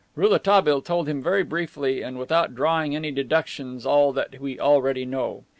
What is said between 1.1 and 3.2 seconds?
very briefly and without drawing any